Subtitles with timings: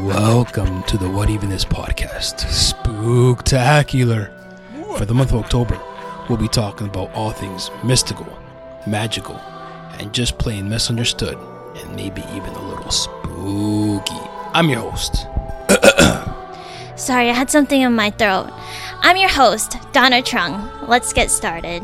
[0.00, 2.46] Welcome to the What Even Is podcast.
[2.46, 4.30] Spooktacular.
[4.96, 5.80] For the month of October,
[6.28, 8.38] we'll be talking about all things mystical,
[8.86, 9.34] magical,
[9.98, 11.36] and just plain misunderstood,
[11.74, 14.14] and maybe even a little spooky.
[14.54, 15.26] I'm your host.
[16.94, 18.48] Sorry, I had something in my throat.
[19.00, 20.86] I'm your host, Donna Trung.
[20.86, 21.82] Let's get started.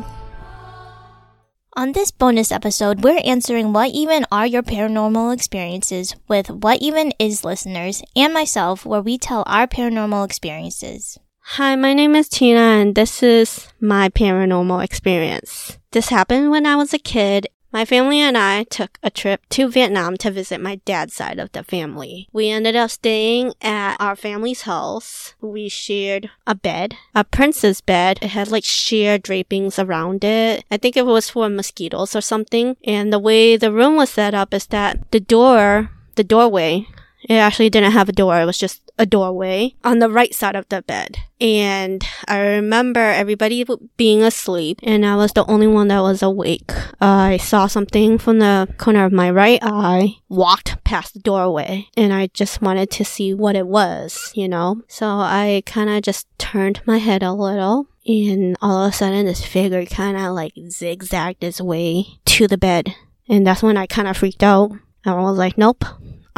[1.79, 7.13] On this bonus episode, we're answering what even are your paranormal experiences with What Even
[7.21, 11.21] Is listeners and myself, where we tell our paranormal experiences.
[11.53, 15.79] Hi, my name is Tina, and this is my paranormal experience.
[15.93, 17.47] This happened when I was a kid.
[17.71, 21.53] My family and I took a trip to Vietnam to visit my dad's side of
[21.53, 22.27] the family.
[22.33, 25.35] We ended up staying at our family's house.
[25.43, 28.21] We shared a bed, a princess bed.
[28.23, 30.65] It had like sheer drapings around it.
[30.71, 32.77] I think it was for mosquitoes or something.
[32.85, 36.87] And the way the room was set up is that the door, the doorway,
[37.29, 38.41] it actually didn't have a door.
[38.41, 41.19] It was just a doorway on the right side of the bed.
[41.41, 43.65] And I remember everybody
[43.97, 46.73] being asleep and I was the only one that was awake.
[47.01, 52.13] I saw something from the corner of my right eye, walked past the doorway and
[52.13, 54.83] I just wanted to see what it was, you know?
[54.89, 59.27] So I kind of just turned my head a little and all of a sudden
[59.27, 62.95] this figure kind of like zigzagged its way to the bed.
[63.29, 64.73] And that's when I kind of freaked out.
[65.05, 65.85] I was like, nope,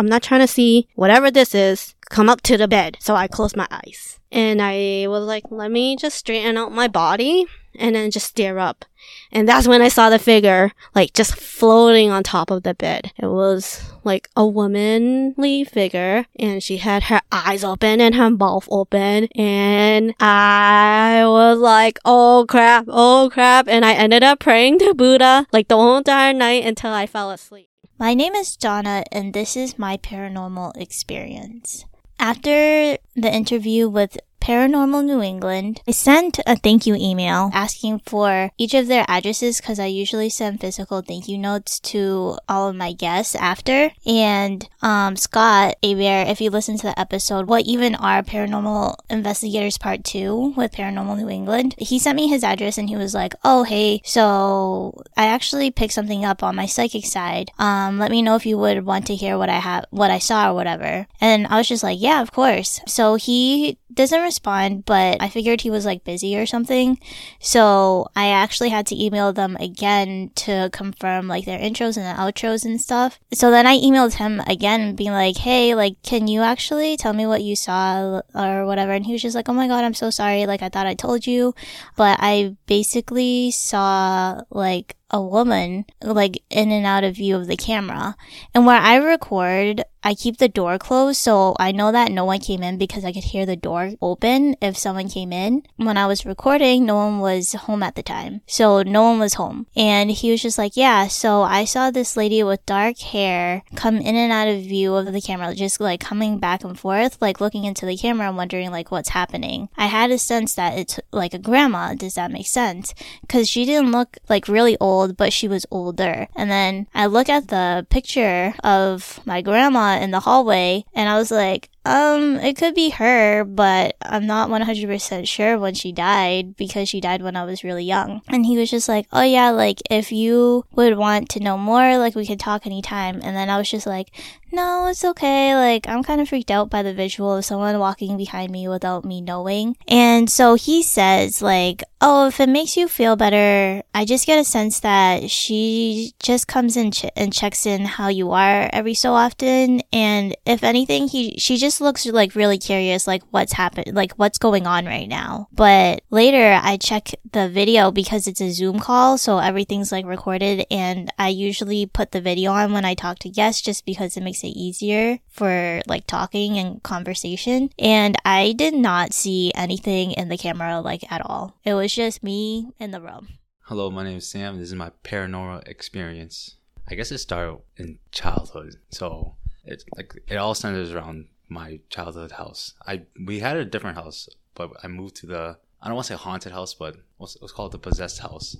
[0.01, 2.97] I'm not trying to see whatever this is come up to the bed.
[3.01, 4.19] So I closed my eyes.
[4.33, 7.47] And I was like, let me just straighten out my body
[7.79, 8.85] and then just stare up.
[9.31, 13.13] And that's when I saw the figure, like, just floating on top of the bed.
[13.17, 18.67] It was like a womanly figure, and she had her eyes open and her mouth
[18.71, 19.29] open.
[19.35, 23.69] And I was like, oh crap, oh crap.
[23.69, 27.31] And I ended up praying to Buddha, like, the whole entire night until I fell
[27.31, 27.70] asleep.
[28.01, 31.85] My name is Donna, and this is my paranormal experience.
[32.19, 38.51] After the interview with Paranormal New England, I sent a thank you email asking for
[38.57, 42.75] each of their addresses because I usually send physical thank you notes to all of
[42.75, 43.93] my guests after.
[44.07, 49.79] And um, Scott Aver, if you listen to the episode, What Even Are Paranormal Investigators
[49.79, 53.35] Part 2 with Paranormal New England, he sent me his address and he was like,
[53.45, 57.51] Oh, hey, so I actually picked something up on my psychic side.
[57.59, 60.19] Um, let me know if you would want to hear what I have, what I
[60.19, 61.07] saw or whatever.
[61.21, 62.81] And I was just like, Yeah, of course.
[62.87, 66.99] So he doesn't respond, but I figured he was like busy or something.
[67.39, 72.21] So I actually had to email them again to confirm like their intros and the
[72.21, 73.19] outros and stuff.
[73.33, 77.27] So then I emailed him again being like, Hey, like, can you actually tell me
[77.27, 78.93] what you saw or whatever?
[78.93, 80.47] And he was just like, Oh my God, I'm so sorry.
[80.47, 81.55] Like, I thought I told you,
[81.97, 87.57] but I basically saw like a woman like in and out of view of the
[87.57, 88.17] camera.
[88.55, 92.41] And where I record, I keep the door closed so I know that no one
[92.41, 95.63] came in because I could hear the door open if someone came in.
[95.77, 98.41] When I was recording, no one was home at the time.
[98.47, 99.67] So no one was home.
[99.77, 103.99] And he was just like, yeah, so I saw this lady with dark hair come
[103.99, 107.41] in and out of view of the camera, just like coming back and forth, like
[107.41, 109.69] looking into the camera wondering like what's happening.
[109.77, 111.95] I had a sense that it's like a grandma.
[111.95, 112.95] Does that make sense?
[113.29, 116.29] Cause she didn't look like really old, but she was older.
[116.37, 121.19] And then I look at the picture of my grandma in the hallway and I
[121.19, 126.57] was like, um, it could be her, but I'm not 100% sure when she died
[126.57, 128.21] because she died when I was really young.
[128.29, 131.99] And he was just like, oh yeah, like if you would want to know more,
[131.99, 133.21] like we could talk anytime.
[133.23, 134.11] And then I was just like,
[134.53, 135.55] no, it's okay.
[135.55, 139.05] Like I'm kind of freaked out by the visual of someone walking behind me without
[139.05, 139.77] me knowing.
[139.87, 144.39] And so he says like, oh, if it makes you feel better, I just get
[144.39, 148.95] a sense that she just comes in ch- and checks in how you are every
[148.95, 149.83] so often.
[149.93, 154.39] And if anything, he, she just looks like really curious, like what's happened, like what's
[154.39, 155.49] going on right now.
[155.53, 159.19] But later I check the video because it's a Zoom call.
[159.19, 163.29] So everything's like recorded and I usually put the video on when I talk to
[163.29, 167.69] guests just because it makes it easier for like talking and conversation.
[167.79, 171.59] And I did not see anything in the camera like at all.
[171.65, 173.29] It was just me in the room.
[173.65, 174.59] Hello, my name is Sam.
[174.59, 176.57] This is my paranormal experience.
[176.89, 182.33] I guess it started in childhood, so it's like it all centers around my childhood
[182.33, 182.75] house.
[182.87, 186.15] I we had a different house, but I moved to the I don't want to
[186.15, 188.57] say haunted house, but it was called the possessed house.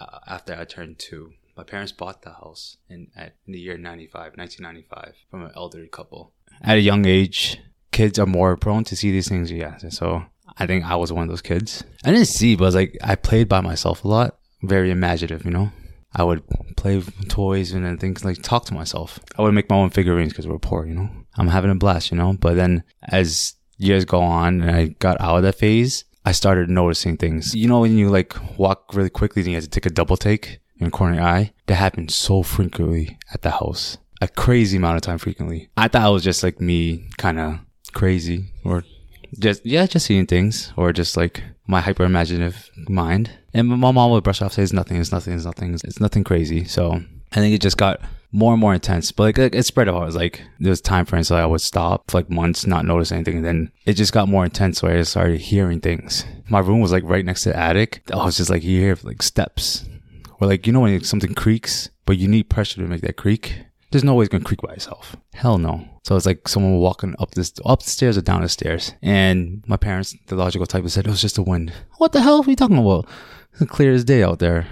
[0.00, 3.78] Uh, after I turned two, my parents bought the house in at in the year
[3.78, 6.32] 95, 1995, from an elderly couple.
[6.62, 7.60] At a young age,
[7.92, 9.50] kids are more prone to see these things.
[9.50, 10.24] Yeah, so
[10.58, 11.84] I think I was one of those kids.
[12.04, 14.38] I didn't see, but I was like I played by myself a lot.
[14.62, 15.70] Very imaginative, you know.
[16.16, 16.44] I would
[16.76, 19.18] play with toys and then things like talk to myself.
[19.36, 21.10] I would make my own figurines because we're poor, you know.
[21.36, 22.34] I'm having a blast, you know.
[22.34, 26.70] But then as years go on and I got out of that phase, I started
[26.70, 27.54] noticing things.
[27.54, 30.16] You know, when you like walk really quickly and you have to take a double
[30.16, 33.98] take in corner eye, that happens so frequently at the house.
[34.20, 35.68] A crazy amount of time frequently.
[35.76, 37.58] I thought it was just like me kind of
[37.92, 38.84] crazy or
[39.38, 43.30] just, yeah, just seeing things or just like my hyper imaginative mind.
[43.52, 46.24] And my mom would brush off, say, it's nothing, it's nothing, it's nothing, it's nothing
[46.24, 46.64] crazy.
[46.64, 47.02] So
[47.32, 48.00] I think it just got
[48.34, 49.12] more and more intense.
[49.12, 50.02] But like it, it spread out.
[50.02, 52.84] It was like there was time frames so I would stop for like months, not
[52.84, 54.78] notice anything, and then it just got more intense.
[54.78, 56.26] So I started hearing things.
[56.48, 58.02] My room was like right next to the attic.
[58.12, 59.84] I was just like you hear like steps,
[60.40, 63.60] or like you know when something creaks, but you need pressure to make that creak.
[63.92, 65.14] There's no way it's gonna creak by itself.
[65.32, 65.88] Hell no.
[66.02, 68.92] So it's like someone walking up this up the stairs or down the stairs.
[69.00, 71.72] And my parents, the logical type, said it was just the wind.
[71.98, 73.06] What the hell are we talking about?
[73.60, 74.66] It's clear as day out there.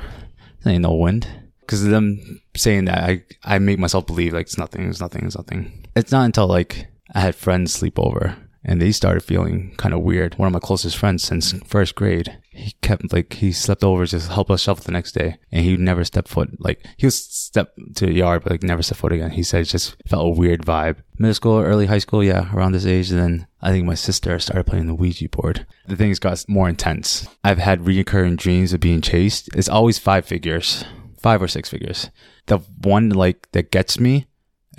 [0.65, 1.29] There ain't no wind
[1.63, 5.37] because them saying that I, I make myself believe like it's nothing, it's nothing, it's
[5.37, 5.87] nothing.
[5.97, 10.03] It's not until like I had friends sleep over and they started feeling kind of
[10.03, 10.39] weird.
[10.39, 14.31] One of my closest friends since first grade, he kept like he slept over just
[14.31, 16.51] help us shuffle the next day, and he never stepped foot.
[16.59, 19.31] Like he was step to the yard, but like never stepped foot again.
[19.31, 20.99] He said it just felt a weird vibe.
[21.19, 23.11] Middle school, early high school, yeah, around this age.
[23.11, 25.67] And then I think my sister started playing the Ouija board.
[25.87, 27.27] The things got more intense.
[27.43, 29.49] I've had recurring dreams of being chased.
[29.57, 30.85] It's always five figures,
[31.23, 32.11] five or six figures.
[32.47, 34.27] The one like that gets me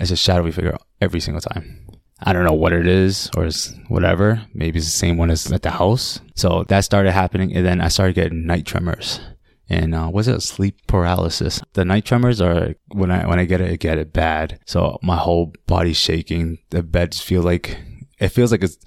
[0.00, 1.86] is a shadowy figure every single time.
[2.22, 3.48] I don't know what it is or
[3.88, 4.42] whatever.
[4.54, 6.20] Maybe it's the same one as at the house.
[6.34, 7.54] So that started happening.
[7.54, 9.20] And then I started getting night tremors.
[9.68, 11.60] And uh, was it sleep paralysis?
[11.72, 14.60] The night tremors are when I when I get it, I get it bad.
[14.66, 16.58] So my whole body's shaking.
[16.70, 17.78] The beds feel like
[18.18, 18.78] it feels like it's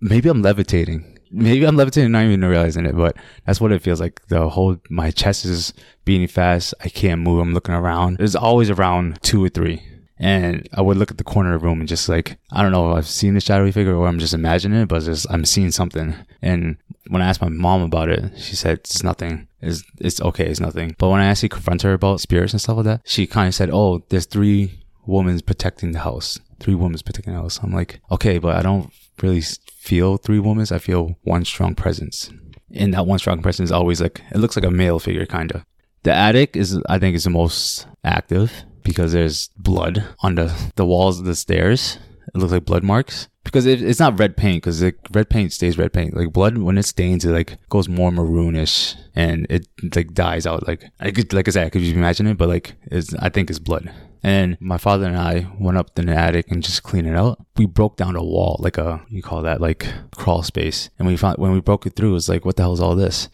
[0.00, 1.13] maybe I'm levitating.
[1.34, 4.24] Maybe I'm levitating, not even realizing it, but that's what it feels like.
[4.28, 6.74] The whole my chest is beating fast.
[6.80, 7.40] I can't move.
[7.40, 8.18] I'm looking around.
[8.20, 9.82] It's always around two or three
[10.18, 12.72] and I would look at the corner of the room and just like, I don't
[12.72, 15.44] know if I've seen the shadowy figure or I'm just imagining it, but just, I'm
[15.44, 16.14] seeing something.
[16.40, 16.76] And
[17.08, 19.48] when I asked my mom about it, she said, it's nothing.
[19.60, 20.46] It's, it's okay.
[20.46, 20.94] It's nothing.
[20.98, 23.54] But when I actually confront her about spirits and stuff like that, she kind of
[23.54, 26.38] said, oh, there's three women protecting the house.
[26.60, 27.58] Three women protecting the house.
[27.62, 28.92] I'm like, okay, but I don't
[29.22, 30.66] really feel three women.
[30.70, 32.30] I feel one strong presence.
[32.74, 35.52] And that one strong presence is always like, it looks like a male figure, kind
[35.52, 35.64] of.
[36.02, 40.84] The attic is, I think, is the most active because there's blood on the, the
[40.84, 41.98] walls of the stairs.
[42.34, 45.52] It looks like blood marks because it, it's not red paint because like red paint
[45.52, 46.16] stays red paint.
[46.16, 50.66] Like blood when it stains, it like goes more maroonish and it like dies out.
[50.66, 53.28] Like I could, like I said, I could you imagine it, but like it's I
[53.28, 53.92] think it's blood.
[54.22, 57.44] And my father and I went up in the attic and just cleaned it out.
[57.58, 59.86] We broke down a wall, like a you call that like
[60.16, 62.62] crawl space, and we found when we broke it through, it was like, what the
[62.62, 63.28] hell is all this?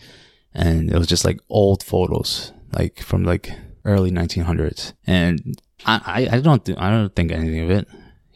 [0.52, 3.52] And it was just like old photos, like from like
[3.84, 4.94] early 1900s.
[5.06, 7.88] And I, I, I don't, th- I don't think anything of it.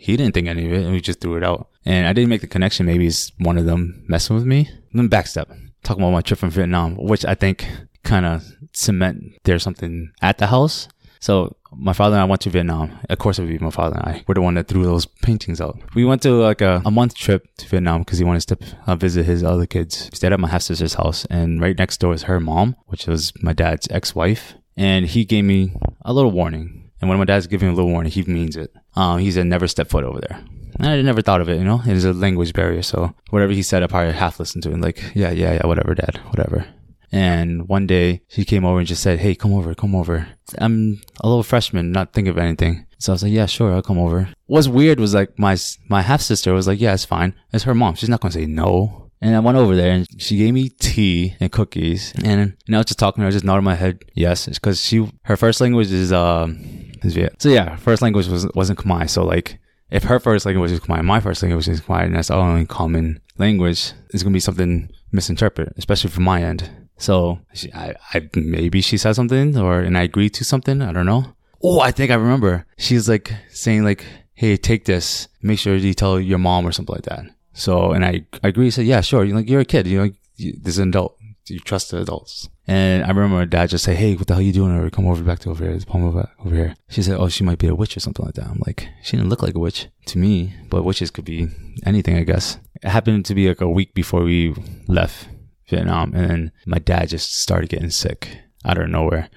[0.04, 1.68] He didn't think any of it, and we just threw it out.
[1.86, 2.84] And I didn't make the connection.
[2.84, 4.68] Maybe it's one of them messing with me.
[4.92, 5.48] Then backstep,
[5.82, 7.66] talking about my trip from Vietnam, which I think
[8.02, 10.88] kind of cement there's something at the house.
[11.20, 12.98] So my father and I went to Vietnam.
[13.08, 14.24] Of course, it would be my father and I.
[14.26, 15.80] We're the one that threw those paintings out.
[15.94, 18.96] We went to like a, a month trip to Vietnam because he wanted to uh,
[18.96, 20.10] visit his other kids.
[20.12, 23.06] We stayed at my half sister's house, and right next door is her mom, which
[23.06, 25.72] was my dad's ex-wife and he gave me
[26.02, 26.83] a little warning.
[27.00, 28.72] And when my dad's giving a little warning, he means it.
[28.96, 30.42] Um, he said, never step foot over there.
[30.78, 32.82] And I never thought of it, you know, it's a language barrier.
[32.82, 34.80] So whatever he said, I probably half listened to it.
[34.80, 36.66] Like, yeah, yeah, yeah, whatever, dad, whatever.
[37.12, 40.26] And one day he came over and just said, Hey, come over, come over.
[40.58, 42.86] I'm a little freshman, not thinking of anything.
[42.98, 44.30] So I was like, yeah, sure, I'll come over.
[44.46, 45.56] What's weird was like my,
[45.88, 47.34] my half sister was like, yeah, it's fine.
[47.52, 47.94] It's her mom.
[47.94, 49.03] She's not going to say no.
[49.24, 52.12] And I went over there and she gave me tea and cookies.
[52.22, 55.38] And you know, just talking to her, just nodding my head, yes, because she her
[55.38, 56.58] first language is um
[57.02, 57.40] is Viet.
[57.40, 59.08] So yeah, first language was wasn't Khmer.
[59.08, 59.58] So like,
[59.90, 62.66] if her first language is Khmer, my first language is Khmer, and that's our only
[62.66, 66.70] common language, it's gonna be something misinterpreted, especially from my end.
[66.98, 70.82] So she, I, I maybe she said something, or and I agreed to something.
[70.82, 71.32] I don't know.
[71.62, 72.66] Oh, I think I remember.
[72.76, 74.04] She's like saying like,
[74.34, 75.28] "Hey, take this.
[75.40, 78.66] Make sure you tell your mom or something like that." So, and I, I agree.
[78.66, 79.24] He said, yeah, sure.
[79.24, 79.86] You're like, you're a kid.
[79.86, 81.16] You know, you, this is an adult.
[81.46, 82.48] You trust the adults.
[82.66, 84.72] And I remember my dad just say, Hey, what the hell are you doing?
[84.72, 85.78] Or come over back to over here.
[85.80, 86.74] Come over, over here.
[86.88, 88.46] She said, Oh, she might be a witch or something like that.
[88.46, 91.48] I'm like, she didn't look like a witch to me, but witches could be
[91.84, 92.58] anything, I guess.
[92.82, 94.54] It happened to be like a week before we
[94.88, 95.28] left
[95.68, 96.14] Vietnam.
[96.14, 99.28] And then my dad just started getting sick out of nowhere.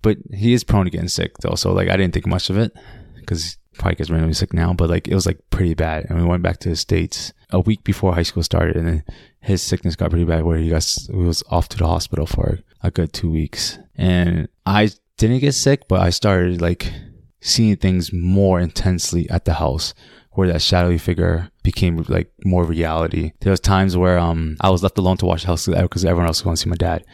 [0.00, 1.56] But he is prone to getting sick though.
[1.56, 2.72] So like, I didn't think much of it
[3.16, 6.06] because probably gets randomly sick now, but like it was like pretty bad.
[6.08, 9.04] And we went back to the States a week before high school started and then
[9.40, 12.58] his sickness got pretty bad where he got he was off to the hospital for
[12.82, 16.92] a good two weeks, and I didn't get sick, but I started like
[17.40, 19.94] seeing things more intensely at the house
[20.32, 23.32] where that shadowy figure became like more reality.
[23.40, 26.26] There was times where um I was left alone to watch the house because everyone
[26.26, 27.04] else was going to see my dad,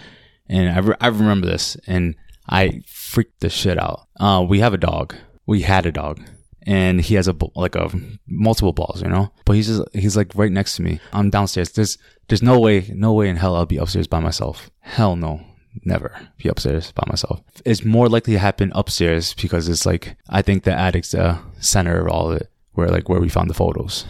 [0.49, 2.17] and I, re- I remember this and
[2.49, 4.07] I freaked the shit out.
[4.19, 5.15] Uh, we have a dog.
[5.47, 6.21] We had a dog.
[6.67, 7.91] And he has a like a
[8.27, 9.33] multiple balls, you know.
[9.45, 11.01] But he's just he's like right next to me.
[11.13, 11.73] I'm downstairs.
[11.73, 14.71] There's there's no way no way in hell I'll be upstairs by myself.
[14.81, 15.45] Hell no
[15.83, 17.41] never be upstairs by myself.
[17.65, 22.01] It's more likely to happen upstairs because it's like I think the attic's the center
[22.01, 24.05] of all of it, where like where we found the photos.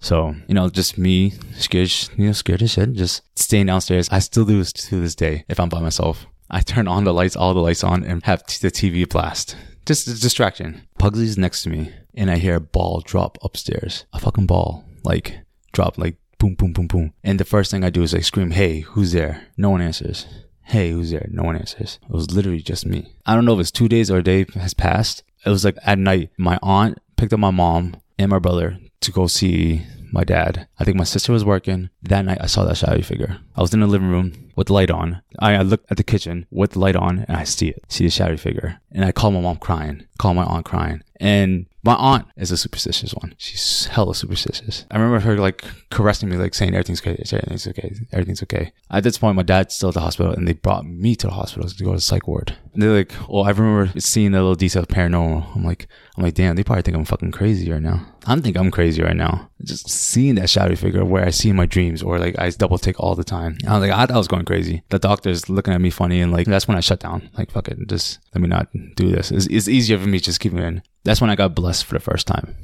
[0.00, 4.08] So you know, just me scared, you know, scared as shit, just staying downstairs.
[4.10, 6.26] I still do this to this day if I'm by myself.
[6.50, 9.56] I turn on the lights, all the lights on, and have t- the TV blast.
[9.86, 10.82] Just a distraction.
[10.98, 14.04] Pugsley's next to me, and I hear a ball drop upstairs.
[14.12, 15.40] A fucking ball, like
[15.72, 17.12] drop, like boom, boom, boom, boom.
[17.22, 20.26] And the first thing I do is I scream, "Hey, who's there?" No one answers.
[20.62, 21.28] Hey, who's there?
[21.32, 21.98] No one answers.
[22.04, 23.12] It was literally just me.
[23.26, 25.24] I don't know if it's two days or a day has passed.
[25.44, 29.10] It was like at night, my aunt picked up my mom and my brother to
[29.10, 30.68] go see my dad.
[30.78, 31.90] I think my sister was working.
[32.02, 33.38] That night, I saw that shadowy figure.
[33.56, 35.22] I was in the living room with the light on.
[35.38, 38.04] I, I looked at the kitchen with the light on and I see it, see
[38.04, 38.80] the shadowy figure.
[38.92, 41.02] And I call my mom crying, call my aunt crying.
[41.18, 43.34] And my aunt is a superstitious one.
[43.38, 44.86] She's hella superstitious.
[44.90, 48.72] I remember her like caressing me, like saying everything's okay, everything's okay, everything's okay.
[48.90, 51.32] At this point, my dad's still at the hospital, and they brought me to the
[51.32, 52.56] hospital to go to the psych ward.
[52.72, 56.34] And they're like, "Oh, I remember seeing the little details paranormal." I'm like, "I'm like,
[56.34, 59.16] damn, they probably think I'm fucking crazy right now." I don't think I'm crazy right
[59.16, 59.48] now.
[59.64, 62.78] Just seeing that shadowy figure where I see in my dreams, or like I double
[62.78, 63.56] take all the time.
[63.66, 64.82] I was like, I thought I was going crazy.
[64.90, 67.30] The doctor's looking at me funny, and like that's when I shut down.
[67.36, 69.30] Like, fuck it, just let me not do this.
[69.30, 70.82] It's, it's easier for me just keep it in.
[71.04, 72.56] That's when I got blessed for the first time.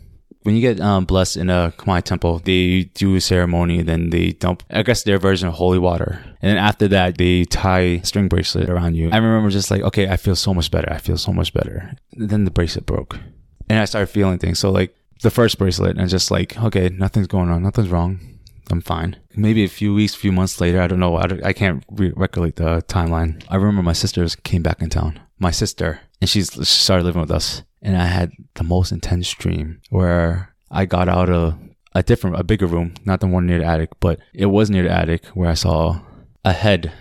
[0.42, 4.32] When you get um, blessed in a Khmer temple, they do a ceremony, then they
[4.32, 6.22] dump, I guess, their version of holy water.
[6.40, 9.10] And then after that, they tie a string bracelet around you.
[9.10, 10.92] I remember just like, okay, I feel so much better.
[10.92, 11.96] I feel so much better.
[12.12, 13.18] Then the bracelet broke.
[13.68, 14.60] And I started feeling things.
[14.60, 17.64] So, like, the first bracelet, and just like, okay, nothing's going on.
[17.64, 18.20] Nothing's wrong.
[18.70, 19.16] I'm fine.
[19.34, 21.16] Maybe a few weeks, a few months later, I don't know.
[21.16, 23.44] I, I can't re- recollect the timeline.
[23.48, 25.20] I remember my sisters came back in town.
[25.38, 29.30] My sister, and she's she started living with us and I had the most intense
[29.32, 31.58] dream where I got out of
[31.94, 34.82] a different, a bigger room, not the one near the attic, but it was near
[34.82, 36.00] the attic where I saw
[36.44, 36.92] a head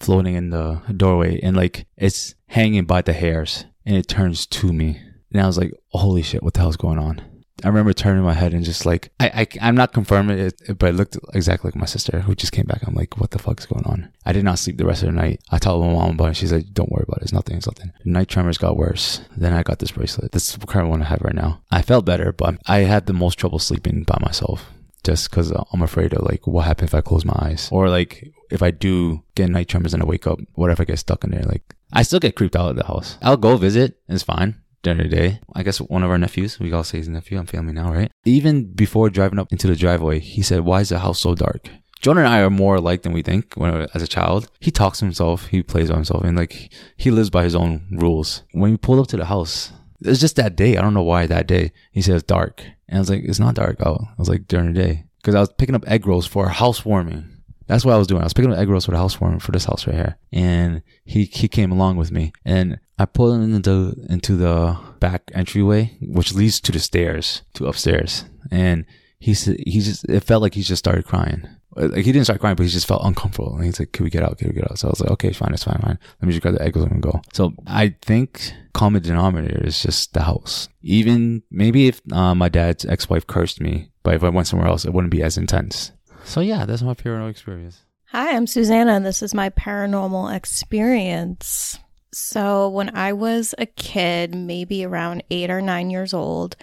[0.00, 4.72] floating in the doorway and like it's hanging by the hairs and it turns to
[4.72, 5.00] me.
[5.32, 7.20] And I was like, holy shit, what the hell's going on?
[7.64, 10.90] I remember turning my head and just like I, I am not confirming it, but
[10.90, 12.82] it looked exactly like my sister who just came back.
[12.86, 14.12] I'm like, what the fuck is going on?
[14.24, 15.40] I did not sleep the rest of the night.
[15.50, 16.36] I told my mom about it.
[16.36, 17.24] She's like, don't worry about it.
[17.24, 17.56] It's nothing.
[17.56, 17.92] It's nothing.
[18.04, 19.20] Night tremors got worse.
[19.36, 20.32] Then I got this bracelet.
[20.32, 21.62] This is the current one I have right now.
[21.70, 24.70] I felt better, but I had the most trouble sleeping by myself
[25.04, 28.32] just because I'm afraid of like what happens if I close my eyes or like
[28.50, 31.24] if I do get night tremors and I wake up, what if I get stuck
[31.24, 31.42] in there?
[31.42, 33.16] Like I still get creeped out of the house.
[33.22, 33.98] I'll go visit.
[34.08, 35.40] It's fine during the day.
[35.54, 38.10] I guess one of our nephews, we all say his nephew, I'm family now, right?
[38.24, 41.68] Even before driving up into the driveway, he said, Why is the house so dark?
[42.00, 44.48] Jonah and I are more alike than we think when as a child.
[44.60, 47.88] He talks to himself, he plays by himself, and like he lives by his own
[47.90, 48.42] rules.
[48.52, 50.76] When we pulled up to the house, it was just that day.
[50.76, 51.72] I don't know why that day.
[51.90, 52.62] He says dark.
[52.88, 54.00] And I was like, it's not dark out.
[54.00, 55.04] I was like, during the day.
[55.16, 57.37] Because I was picking up egg rolls for a housewarming.
[57.68, 58.22] That's what I was doing.
[58.22, 60.18] I was picking up egg rolls for the housewarming for this house right here.
[60.32, 62.32] And he, he came along with me.
[62.44, 67.66] And I pulled him into, into the back entryway, which leads to the stairs, to
[67.66, 68.24] upstairs.
[68.50, 68.86] And
[69.20, 71.46] he said, he just, it felt like he just started crying.
[71.76, 73.54] Like he didn't start crying, but he just felt uncomfortable.
[73.54, 74.38] And he's like, "Can we get out?
[74.38, 75.98] Can we get out?" So I was like, "Okay, fine, it's fine, fine.
[76.20, 79.80] Let me just grab the egg rolls and go." So I think common denominator is
[79.80, 80.68] just the house.
[80.82, 84.84] Even maybe if uh, my dad's ex-wife cursed me, but if I went somewhere else,
[84.84, 85.92] it wouldn't be as intense.
[86.28, 87.80] So yeah, that's my paranormal experience.
[88.08, 91.78] Hi, I'm Susanna, and this is my paranormal experience.
[92.12, 96.54] So, when I was a kid, maybe around eight or nine years old,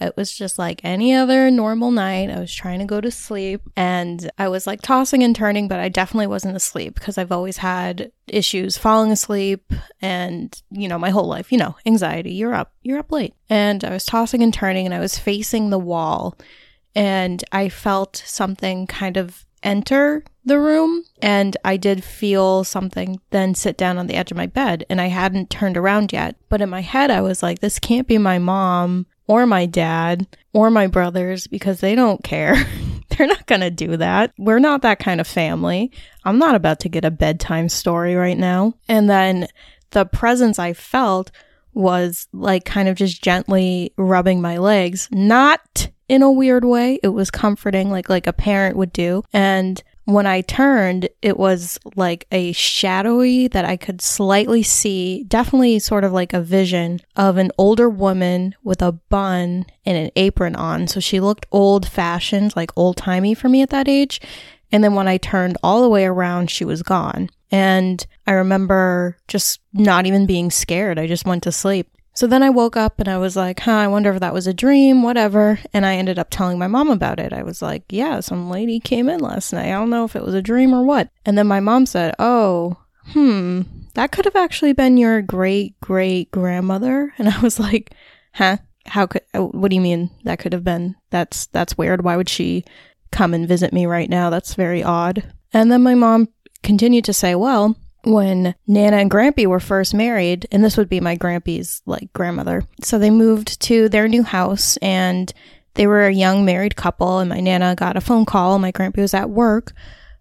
[0.00, 2.28] it was just like any other normal night.
[2.28, 5.78] I was trying to go to sleep and I was like tossing and turning, but
[5.78, 11.10] I definitely wasn't asleep because I've always had issues falling asleep and, you know, my
[11.10, 12.32] whole life, you know, anxiety.
[12.32, 13.34] You're up, you're up late.
[13.48, 16.36] And I was tossing and turning and I was facing the wall
[16.94, 23.54] and I felt something kind of enter the room and I did feel something then
[23.54, 26.36] sit down on the edge of my bed and I hadn't turned around yet.
[26.48, 30.26] But in my head, I was like, this can't be my mom or my dad
[30.52, 32.54] or my brothers because they don't care.
[33.08, 34.32] They're not going to do that.
[34.38, 35.92] We're not that kind of family.
[36.24, 38.74] I'm not about to get a bedtime story right now.
[38.88, 39.46] And then
[39.90, 41.30] the presence I felt
[41.72, 46.98] was like kind of just gently rubbing my legs, not in a weird way.
[47.02, 49.24] It was comforting like like a parent would do.
[49.32, 55.78] And when I turned, it was like a shadowy that I could slightly see, definitely
[55.78, 60.56] sort of like a vision of an older woman with a bun and an apron
[60.56, 60.88] on.
[60.88, 64.20] So she looked old fashioned, like old timey for me at that age.
[64.70, 67.30] And then when I turned all the way around, she was gone.
[67.50, 70.98] And I remember just not even being scared.
[70.98, 71.88] I just went to sleep.
[72.14, 74.46] So then I woke up and I was like, huh, I wonder if that was
[74.46, 75.58] a dream, whatever.
[75.72, 77.32] And I ended up telling my mom about it.
[77.32, 79.66] I was like, yeah, some lady came in last night.
[79.66, 81.10] I don't know if it was a dream or what.
[81.26, 83.62] And then my mom said, oh, hmm,
[83.94, 87.12] that could have actually been your great great grandmother.
[87.18, 87.92] And I was like,
[88.32, 88.58] huh?
[88.86, 90.94] How could, uh, what do you mean that could have been?
[91.10, 92.04] That's, that's weird.
[92.04, 92.64] Why would she
[93.10, 94.28] come and visit me right now?
[94.30, 95.24] That's very odd.
[95.52, 96.28] And then my mom
[96.62, 101.00] continued to say, well, when Nana and Grampy were first married, and this would be
[101.00, 102.62] my Grampy's like grandmother.
[102.82, 105.32] So they moved to their new house and
[105.74, 108.58] they were a young married couple and my Nana got a phone call.
[108.58, 109.72] My Grampy was at work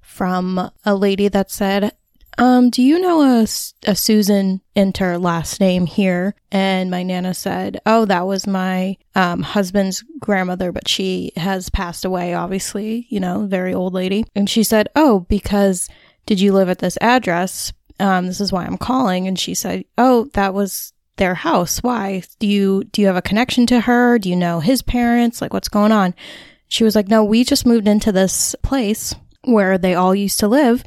[0.01, 1.91] from a lady that said,
[2.39, 3.41] um, do you know a,
[3.85, 6.33] a Susan enter last name here?
[6.51, 12.05] And my Nana said, oh, that was my, um, husband's grandmother, but she has passed
[12.05, 14.25] away, obviously, you know, very old lady.
[14.35, 15.87] And she said, oh, because
[16.25, 17.73] did you live at this address?
[17.99, 19.27] Um, this is why I'm calling.
[19.27, 21.79] And she said, oh, that was their house.
[21.79, 22.23] Why?
[22.39, 24.17] Do you, do you have a connection to her?
[24.17, 25.41] Do you know his parents?
[25.41, 26.15] Like, what's going on?
[26.67, 29.13] She was like, no, we just moved into this place
[29.43, 30.83] where they all used to live.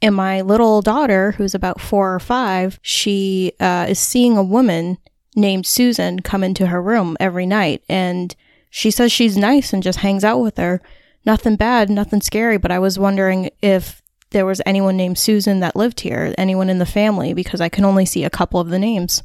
[0.00, 4.98] And my little daughter, who's about four or five, she uh, is seeing a woman
[5.36, 7.82] named Susan come into her room every night.
[7.88, 8.34] And
[8.70, 10.80] she says she's nice and just hangs out with her.
[11.24, 12.58] Nothing bad, nothing scary.
[12.58, 16.78] But I was wondering if there was anyone named Susan that lived here, anyone in
[16.78, 19.22] the family, because I can only see a couple of the names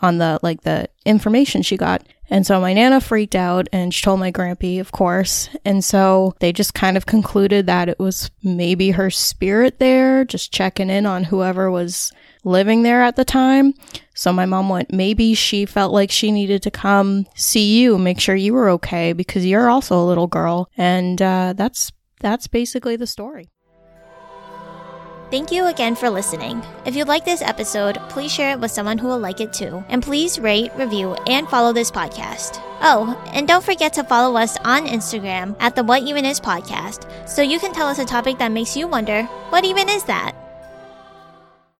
[0.00, 2.06] on the like the information she got.
[2.28, 5.48] And so my nana freaked out and she told my grampy, of course.
[5.64, 10.52] And so they just kind of concluded that it was maybe her spirit there, just
[10.52, 12.12] checking in on whoever was
[12.42, 13.74] living there at the time.
[14.14, 18.20] So my mom went, maybe she felt like she needed to come see you, make
[18.20, 20.68] sure you were okay because you're also a little girl.
[20.76, 23.50] And uh, that's that's basically the story.
[25.28, 26.62] Thank you again for listening.
[26.84, 29.84] If you like this episode, please share it with someone who will like it too.
[29.88, 32.60] And please rate, review, and follow this podcast.
[32.80, 37.10] Oh, and don't forget to follow us on Instagram at the What Even Is podcast
[37.28, 40.45] so you can tell us a topic that makes you wonder, what even is that?